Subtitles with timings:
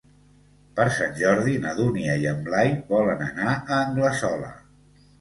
[0.79, 4.55] Per Sant Jordi na Dúnia i en Blai volen anar a Anglesola.